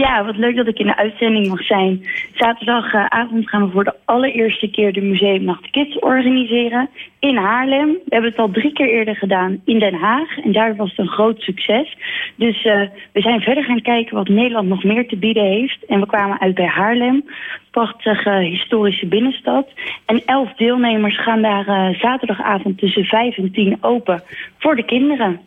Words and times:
Ja, 0.00 0.24
wat 0.24 0.36
leuk 0.36 0.56
dat 0.56 0.66
ik 0.66 0.78
in 0.78 0.86
de 0.86 0.96
uitzending 0.96 1.48
mag 1.48 1.62
zijn. 1.62 2.06
Zaterdagavond 2.34 3.48
gaan 3.48 3.66
we 3.66 3.72
voor 3.72 3.84
de 3.84 3.94
allereerste 4.04 4.70
keer 4.70 4.92
de 4.92 5.00
Museumnacht 5.00 5.70
Kids 5.70 5.98
organiseren 5.98 6.88
in 7.18 7.36
Haarlem. 7.36 7.88
We 7.88 8.00
hebben 8.08 8.30
het 8.30 8.38
al 8.38 8.50
drie 8.50 8.72
keer 8.72 8.88
eerder 8.88 9.16
gedaan 9.16 9.60
in 9.64 9.78
Den 9.78 9.94
Haag 9.94 10.38
en 10.38 10.52
daar 10.52 10.76
was 10.76 10.88
het 10.88 10.98
een 10.98 11.08
groot 11.08 11.40
succes. 11.40 11.96
Dus 12.36 12.64
uh, 12.64 12.82
we 13.12 13.20
zijn 13.20 13.40
verder 13.40 13.64
gaan 13.64 13.82
kijken 13.82 14.14
wat 14.14 14.28
Nederland 14.28 14.68
nog 14.68 14.84
meer 14.84 15.08
te 15.08 15.16
bieden 15.16 15.44
heeft. 15.44 15.84
En 15.86 16.00
we 16.00 16.06
kwamen 16.06 16.40
uit 16.40 16.54
bij 16.54 16.66
Haarlem, 16.66 17.24
prachtige 17.70 18.30
historische 18.30 19.06
binnenstad. 19.06 19.68
En 20.06 20.22
elf 20.24 20.52
deelnemers 20.52 21.22
gaan 21.22 21.42
daar 21.42 21.68
uh, 21.68 21.98
zaterdagavond 21.98 22.78
tussen 22.78 23.04
vijf 23.04 23.36
en 23.36 23.52
tien 23.52 23.78
open 23.80 24.22
voor 24.58 24.76
de 24.76 24.84
kinderen. 24.84 25.40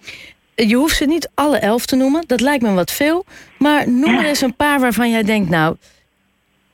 Je 0.56 0.76
hoeft 0.76 0.96
ze 0.96 1.06
niet 1.06 1.32
alle 1.34 1.58
elf 1.58 1.86
te 1.86 1.96
noemen, 1.96 2.24
dat 2.28 2.42
lijkt 2.42 2.64
me 2.64 2.74
wat 2.74 2.92
veel. 2.92 3.26
Maar 3.58 3.90
noem 3.90 4.18
er 4.18 4.26
eens 4.26 4.42
een 4.42 4.56
paar 4.56 4.80
waarvan 4.80 5.10
jij 5.10 5.24
denkt, 5.24 5.50
nou, 5.50 5.76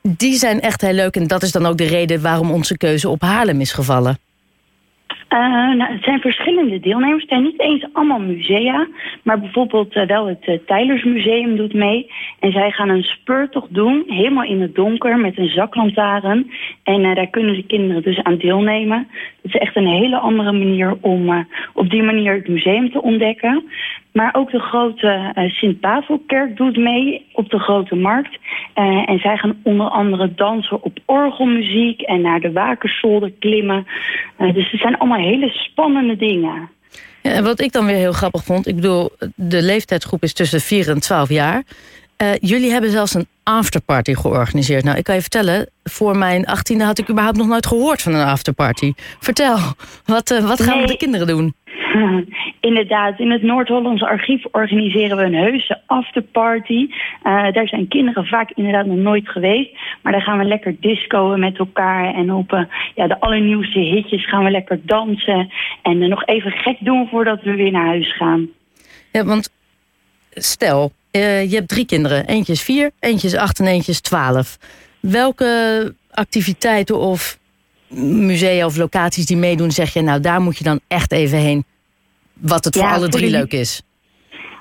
die 0.02 0.34
zijn 0.34 0.60
echt 0.60 0.80
heel 0.80 0.92
leuk. 0.92 1.16
En 1.16 1.26
dat 1.26 1.42
is 1.42 1.52
dan 1.52 1.66
ook 1.66 1.76
de 1.76 1.86
reden 1.86 2.22
waarom 2.22 2.50
onze 2.50 2.76
keuze 2.76 3.08
op 3.08 3.22
Haarlem 3.22 3.60
is 3.60 3.72
gevallen. 3.72 4.18
Uh, 5.32 5.38
nou, 5.74 5.92
het 5.92 6.02
zijn 6.02 6.20
verschillende 6.20 6.80
deelnemers. 6.80 7.20
Het 7.20 7.30
zijn 7.30 7.42
niet 7.42 7.60
eens 7.60 7.86
allemaal 7.92 8.18
musea. 8.18 8.88
Maar 9.22 9.40
bijvoorbeeld 9.40 9.96
uh, 9.96 10.06
wel 10.06 10.26
het 10.26 10.46
uh, 10.46 10.58
Tijlersmuseum 10.66 11.56
doet 11.56 11.74
mee. 11.74 12.10
En 12.38 12.52
zij 12.52 12.70
gaan 12.70 12.88
een 12.88 13.02
speurtocht 13.02 13.74
doen, 13.74 14.04
helemaal 14.06 14.44
in 14.44 14.60
het 14.60 14.74
donker, 14.74 15.18
met 15.18 15.38
een 15.38 15.48
zaklantaarn. 15.48 16.50
En 16.82 17.02
daar 17.02 17.26
kunnen 17.26 17.54
de 17.54 17.66
kinderen 17.66 18.02
dus 18.02 18.22
aan 18.22 18.36
deelnemen. 18.36 19.08
Het 19.42 19.54
is 19.54 19.60
echt 19.60 19.76
een 19.76 19.86
hele 19.86 20.18
andere 20.18 20.52
manier 20.52 20.96
om 21.00 21.46
op 21.74 21.90
die 21.90 22.02
manier 22.02 22.34
het 22.34 22.48
museum 22.48 22.90
te 22.90 23.02
ontdekken. 23.02 23.64
Maar 24.12 24.34
ook 24.34 24.50
de 24.50 24.58
grote 24.58 25.32
Sint-Pavelkerk 25.34 26.56
doet 26.56 26.76
mee 26.76 27.26
op 27.32 27.50
de 27.50 27.58
Grote 27.58 27.96
Markt. 27.96 28.38
En 29.06 29.18
zij 29.18 29.36
gaan 29.36 29.60
onder 29.62 29.88
andere 29.88 30.34
dansen 30.34 30.82
op 30.82 30.98
orgelmuziek 31.04 32.00
en 32.00 32.20
naar 32.20 32.40
de 32.40 32.52
Wakersolder 32.52 33.32
klimmen. 33.38 33.86
Dus 34.52 34.70
het 34.70 34.80
zijn 34.80 34.98
allemaal 34.98 35.18
hele 35.18 35.48
spannende 35.48 36.16
dingen. 36.16 36.68
Ja, 37.22 37.30
en 37.30 37.44
wat 37.44 37.60
ik 37.60 37.72
dan 37.72 37.86
weer 37.86 37.96
heel 37.96 38.12
grappig 38.12 38.44
vond, 38.44 38.66
ik 38.66 38.74
bedoel, 38.74 39.10
de 39.34 39.62
leeftijdsgroep 39.62 40.22
is 40.22 40.32
tussen 40.32 40.60
4 40.60 40.88
en 40.88 41.00
12 41.00 41.28
jaar. 41.28 41.62
jullie 42.40 42.70
hebben 42.70 42.90
zelfs 42.90 43.14
een 43.14 43.28
afterparty 43.42 44.14
georganiseerd. 44.14 44.84
Nou, 44.84 44.98
ik 44.98 45.04
kan 45.04 45.14
je 45.14 45.20
vertellen, 45.20 45.68
voor 45.84 46.16
mijn 46.16 46.46
18e 46.48 46.76
had 46.76 46.98
ik 46.98 47.10
überhaupt 47.10 47.36
nog 47.36 47.46
nooit 47.46 47.66
gehoord 47.66 48.02
van 48.02 48.14
een 48.14 48.26
afterparty. 48.26 48.92
Vertel, 49.20 49.58
wat, 50.04 50.28
wat 50.28 50.62
gaan 50.62 50.76
nee. 50.76 50.86
de 50.86 50.96
kinderen 50.96 51.26
doen? 51.26 51.54
Inderdaad, 52.60 53.18
in 53.18 53.30
het 53.30 53.42
Noord-Hollandse 53.42 54.08
archief 54.08 54.44
organiseren 54.50 55.16
we 55.16 55.22
een 55.22 55.34
heuse 55.34 55.80
afterparty. 55.86 56.88
Uh, 57.24 57.52
daar 57.52 57.68
zijn 57.68 57.88
kinderen 57.88 58.26
vaak 58.26 58.50
inderdaad 58.54 58.86
nog 58.86 58.96
nooit 58.96 59.28
geweest. 59.28 59.70
Maar 60.02 60.12
daar 60.12 60.22
gaan 60.22 60.38
we 60.38 60.44
lekker 60.44 60.76
discoen 60.80 61.40
met 61.40 61.58
elkaar. 61.58 62.14
En 62.14 62.32
op 62.32 62.52
uh, 62.52 62.62
ja, 62.94 63.06
de 63.06 63.20
allernieuwste 63.20 63.78
hitjes 63.78 64.28
gaan 64.28 64.44
we 64.44 64.50
lekker 64.50 64.80
dansen. 64.82 65.50
En 65.82 66.02
uh, 66.02 66.08
nog 66.08 66.26
even 66.26 66.50
gek 66.50 66.76
doen 66.80 67.08
voordat 67.10 67.42
we 67.42 67.54
weer 67.54 67.70
naar 67.70 67.86
huis 67.86 68.16
gaan. 68.16 68.48
Ja, 69.12 69.24
want 69.24 69.50
stel, 70.30 70.92
je 71.10 71.50
hebt 71.50 71.68
drie 71.68 71.86
kinderen. 71.86 72.26
Eentje 72.26 72.52
is 72.52 72.62
vier, 72.62 72.90
eentje 73.00 73.26
is 73.26 73.36
acht 73.36 73.58
en 73.58 73.66
eentje 73.66 73.92
is 73.92 74.00
twaalf. 74.00 74.58
Welke 75.00 75.94
activiteiten 76.10 76.98
of 76.98 77.38
musea 77.98 78.66
of 78.66 78.76
locaties 78.76 79.26
die 79.26 79.36
meedoen, 79.36 79.70
zeg 79.70 79.92
je... 79.92 80.00
nou, 80.00 80.20
daar 80.20 80.40
moet 80.40 80.58
je 80.58 80.64
dan 80.64 80.80
echt 80.88 81.12
even 81.12 81.38
heen 81.38 81.64
wat 82.40 82.64
het 82.64 82.74
ja, 82.74 82.80
voor 82.80 82.96
alle 82.96 83.08
drie 83.08 83.30
de, 83.30 83.36
leuk 83.36 83.52
is. 83.52 83.82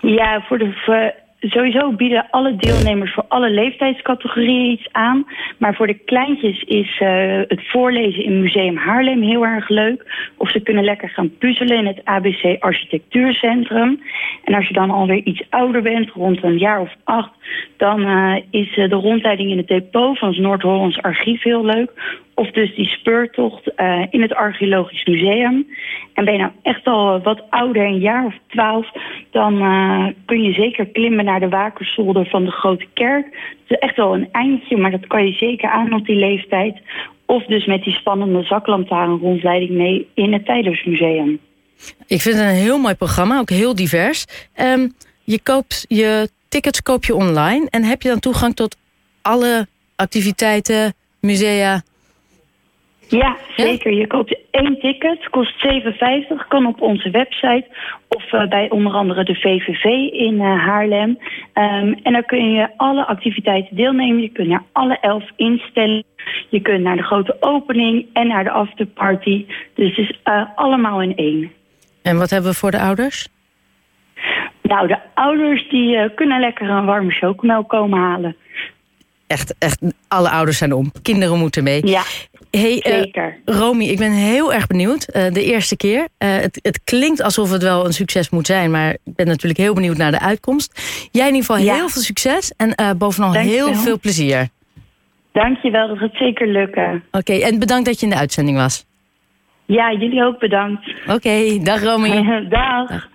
Ja, 0.01 0.41
voor 0.47 0.57
de, 0.57 0.71
voor, 0.85 1.13
sowieso 1.39 1.91
bieden 1.91 2.27
alle 2.29 2.55
deelnemers 2.55 3.13
voor 3.13 3.25
alle 3.27 3.49
leeftijdscategorieën 3.49 4.71
iets 4.71 4.87
aan. 4.91 5.25
Maar 5.57 5.75
voor 5.75 5.87
de 5.87 5.99
kleintjes 6.05 6.63
is 6.63 6.99
uh, 6.99 7.09
het 7.47 7.69
voorlezen 7.69 8.23
in 8.23 8.41
Museum 8.41 8.77
Haarlem 8.77 9.21
heel 9.21 9.45
erg 9.45 9.69
leuk. 9.69 10.31
Of 10.37 10.51
ze 10.51 10.59
kunnen 10.59 10.83
lekker 10.83 11.09
gaan 11.09 11.37
puzzelen 11.37 11.77
in 11.77 11.87
het 11.87 12.01
ABC 12.03 12.55
Architectuurcentrum. 12.59 14.01
En 14.49 14.55
als 14.55 14.67
je 14.67 14.73
dan 14.73 14.89
alweer 14.89 15.23
iets 15.23 15.43
ouder 15.49 15.81
bent, 15.81 16.09
rond 16.09 16.43
een 16.43 16.57
jaar 16.57 16.81
of 16.81 16.95
acht... 17.03 17.31
dan 17.77 18.01
uh, 18.01 18.35
is 18.51 18.77
uh, 18.77 18.89
de 18.89 18.95
rondleiding 18.95 19.51
in 19.51 19.57
het 19.57 19.67
depot 19.67 20.17
van 20.17 20.29
het 20.29 20.37
Noord-Hollands 20.37 21.01
Archief 21.01 21.43
heel 21.43 21.65
leuk. 21.65 21.91
Of 22.35 22.51
dus 22.51 22.75
die 22.75 22.87
speurtocht 22.87 23.71
uh, 23.77 24.01
in 24.09 24.21
het 24.21 24.35
Archeologisch 24.35 25.05
Museum. 25.05 25.67
En 26.13 26.25
ben 26.25 26.33
je 26.33 26.39
nou 26.39 26.51
echt 26.61 26.85
al 26.85 27.21
wat 27.21 27.43
ouder, 27.49 27.85
een 27.85 27.99
jaar 27.99 28.25
of 28.25 28.33
twaalf... 28.47 28.91
dan 29.31 29.53
kun 30.25 30.43
je 30.43 30.53
zeker 30.53 30.85
klimmen 30.85 31.25
naar 31.25 31.39
de 31.39 31.49
Wakersolder 31.49 32.25
van 32.25 32.45
de 32.45 32.51
Grote 32.51 32.85
Kerk. 32.93 33.25
Het 33.25 33.67
is 33.67 33.77
echt 33.77 33.95
wel 33.95 34.13
een 34.13 34.29
eindje, 34.31 34.77
maar 34.77 34.91
dat 34.91 35.07
kan 35.07 35.25
je 35.25 35.33
zeker 35.33 35.69
aan 35.69 35.93
op 35.93 36.05
die 36.05 36.15
leeftijd. 36.15 36.81
Of 37.25 37.45
dus 37.45 37.65
met 37.65 37.83
die 37.83 37.93
spannende 37.93 38.43
zaklantaarn 38.43 39.17
rondleiding 39.17 39.71
mee 39.71 40.07
in 40.13 40.33
het 40.33 40.45
Tijdersmuseum. 40.45 41.39
Ik 42.07 42.21
vind 42.21 42.35
het 42.35 42.45
een 42.45 42.55
heel 42.55 42.77
mooi 42.77 42.95
programma, 42.95 43.39
ook 43.39 43.49
heel 43.49 43.75
divers. 43.75 44.25
Um, 44.55 44.95
je 45.23 45.39
koopt 45.43 45.85
je 45.87 46.29
tickets 46.49 46.81
koop 46.81 47.05
je 47.05 47.15
online 47.15 47.67
en 47.69 47.83
heb 47.83 48.01
je 48.01 48.09
dan 48.09 48.19
toegang 48.19 48.55
tot 48.55 48.77
alle 49.21 49.67
activiteiten, 49.95 50.93
musea, 51.19 51.81
ja, 53.09 53.37
zeker. 53.55 53.93
Je 53.93 54.07
koopt 54.07 54.37
één 54.51 54.79
ticket, 54.79 55.29
kost 55.29 55.65
7,50, 55.65 56.47
kan 56.47 56.65
op 56.65 56.81
onze 56.81 57.09
website 57.09 57.65
of 58.07 58.31
uh, 58.31 58.47
bij 58.47 58.69
onder 58.69 58.93
andere 58.93 59.23
de 59.23 59.35
VVV 59.35 59.83
in 60.11 60.33
uh, 60.33 60.65
Haarlem. 60.65 61.09
Um, 61.09 61.99
en 62.03 62.13
dan 62.13 62.25
kun 62.25 62.51
je 62.51 62.69
alle 62.77 63.05
activiteiten 63.05 63.75
deelnemen. 63.75 64.21
Je 64.21 64.29
kunt 64.29 64.47
naar 64.47 64.63
alle 64.71 64.97
elf 65.01 65.23
instellen. 65.35 66.03
Je 66.49 66.59
kunt 66.59 66.81
naar 66.81 66.95
de 66.95 67.03
grote 67.03 67.37
opening 67.39 68.05
en 68.13 68.27
naar 68.27 68.43
de 68.43 68.51
afterparty. 68.51 69.45
Dus 69.73 69.95
het 69.95 70.09
is 70.09 70.19
uh, 70.25 70.45
allemaal 70.55 71.01
in 71.01 71.15
één. 71.15 71.51
En 72.09 72.17
wat 72.17 72.29
hebben 72.29 72.51
we 72.51 72.57
voor 72.57 72.71
de 72.71 72.79
ouders? 72.79 73.27
Nou, 74.61 74.87
de 74.87 74.97
ouders 75.13 75.69
die 75.69 76.13
kunnen 76.13 76.39
lekker 76.39 76.69
een 76.69 76.85
warme 76.85 77.11
chocomelk 77.11 77.69
komen 77.69 77.99
halen. 77.99 78.35
Echt, 79.27 79.55
echt, 79.59 79.81
alle 80.07 80.29
ouders 80.29 80.57
zijn 80.57 80.73
om. 80.73 80.91
Kinderen 81.01 81.37
moeten 81.37 81.63
mee. 81.63 81.87
Ja. 81.87 82.01
Hey, 82.51 82.79
Zeker. 82.83 83.37
Uh, 83.45 83.55
Romy, 83.57 83.83
ik 83.83 83.97
ben 83.97 84.11
heel 84.11 84.53
erg 84.53 84.67
benieuwd. 84.67 85.15
Uh, 85.15 85.31
de 85.31 85.43
eerste 85.43 85.77
keer. 85.77 86.07
Het, 86.17 86.59
het, 86.61 86.83
klinkt 86.83 87.21
alsof 87.21 87.51
het 87.51 87.63
wel 87.63 87.85
een 87.85 87.93
succes 87.93 88.29
moet 88.29 88.45
zijn, 88.45 88.71
maar 88.71 88.89
ik 88.91 89.15
ben 89.15 89.27
natuurlijk 89.27 89.59
heel 89.59 89.73
benieuwd 89.73 89.97
naar 89.97 90.11
de 90.11 90.19
uitkomst. 90.19 90.81
Jij 91.11 91.27
in 91.27 91.33
ieder 91.33 91.49
geval 91.49 91.65
ja. 91.65 91.73
heel 91.73 91.89
veel 91.89 92.01
succes 92.01 92.53
en 92.57 92.97
bovenal 92.97 93.33
Dank 93.33 93.45
heel 93.45 93.73
veel 93.73 93.99
plezier. 93.99 94.47
Dankjewel, 95.31 95.87
dat 95.87 95.97
gaat 95.97 96.15
zeker 96.15 96.47
lukken. 96.47 97.03
Oké, 97.11 97.17
okay, 97.17 97.41
en 97.41 97.59
bedankt 97.59 97.85
dat 97.85 97.99
je 97.99 98.05
in 98.05 98.11
de 98.11 98.17
uitzending 98.17 98.57
was. 98.57 98.87
Ja, 99.69 99.93
jullie 99.93 100.23
ook 100.25 100.39
bedankt. 100.39 100.87
Oké, 101.03 101.13
okay, 101.13 101.59
dag 101.63 101.83
Romy. 101.83 102.09
dag. 102.49 102.87
dag. 102.87 103.07